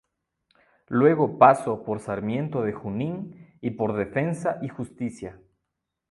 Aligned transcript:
Luego 0.87 1.37
paso 1.37 1.83
por 1.83 1.99
Sarmiento 1.99 2.63
de 2.63 2.73
Junín 2.73 3.55
y 3.61 3.69
por 3.69 3.95
Defensa 3.95 4.57
y 4.63 4.67
Justicia. 4.67 5.39